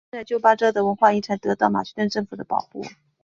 [0.09, 2.83] 现在旧巴扎的文化遗产得到马其顿政府的保护。